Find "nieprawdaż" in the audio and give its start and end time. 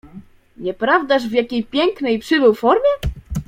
0.57-1.27